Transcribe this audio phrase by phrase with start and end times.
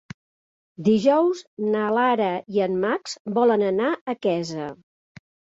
[0.87, 1.43] Dijous
[1.75, 4.73] na Lara i en Max volen anar a Quesa.